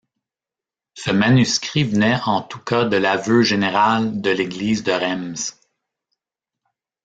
[0.95, 5.61] Ce manuscrit venait en tout cas de l'aveu général de l'Église de Reims.